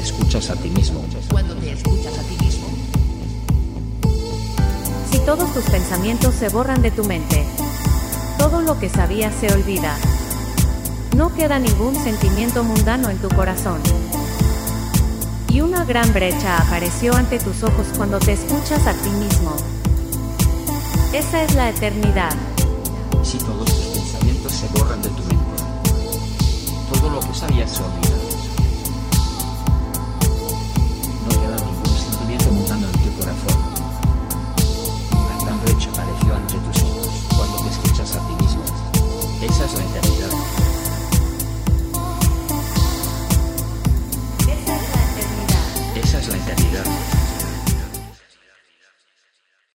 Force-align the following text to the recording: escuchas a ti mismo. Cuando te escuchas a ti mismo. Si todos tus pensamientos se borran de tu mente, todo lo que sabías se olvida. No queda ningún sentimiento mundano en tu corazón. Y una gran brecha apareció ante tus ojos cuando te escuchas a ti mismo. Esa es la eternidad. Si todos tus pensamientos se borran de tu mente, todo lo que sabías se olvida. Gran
escuchas 0.00 0.50
a 0.50 0.56
ti 0.56 0.68
mismo. 0.70 1.04
Cuando 1.30 1.54
te 1.56 1.72
escuchas 1.72 2.18
a 2.18 2.22
ti 2.22 2.44
mismo. 2.44 2.66
Si 5.10 5.18
todos 5.20 5.52
tus 5.52 5.64
pensamientos 5.64 6.34
se 6.34 6.48
borran 6.48 6.82
de 6.82 6.90
tu 6.90 7.04
mente, 7.04 7.44
todo 8.38 8.60
lo 8.60 8.78
que 8.78 8.88
sabías 8.88 9.32
se 9.40 9.52
olvida. 9.52 9.96
No 11.16 11.32
queda 11.34 11.58
ningún 11.58 11.94
sentimiento 11.94 12.64
mundano 12.64 13.08
en 13.08 13.18
tu 13.18 13.28
corazón. 13.28 13.80
Y 15.48 15.60
una 15.60 15.84
gran 15.84 16.12
brecha 16.12 16.58
apareció 16.58 17.14
ante 17.14 17.38
tus 17.38 17.62
ojos 17.62 17.86
cuando 17.96 18.18
te 18.18 18.32
escuchas 18.32 18.86
a 18.86 18.92
ti 18.94 19.10
mismo. 19.10 19.54
Esa 21.12 21.44
es 21.44 21.54
la 21.54 21.70
eternidad. 21.70 22.34
Si 23.22 23.38
todos 23.38 23.66
tus 23.66 23.98
pensamientos 23.98 24.52
se 24.52 24.66
borran 24.78 25.00
de 25.00 25.08
tu 25.10 25.22
mente, 25.22 25.62
todo 26.92 27.10
lo 27.10 27.20
que 27.20 27.34
sabías 27.34 27.70
se 27.70 27.82
olvida. 27.82 28.33
Gran 39.66 40.13